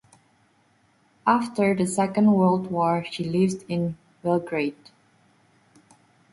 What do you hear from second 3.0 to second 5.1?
she lived in Belgrade.